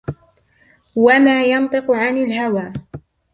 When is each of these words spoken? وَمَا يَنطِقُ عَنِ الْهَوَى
وَمَا 0.95 1.43
يَنطِقُ 1.43 1.91
عَنِ 1.91 2.17
الْهَوَى 2.17 2.73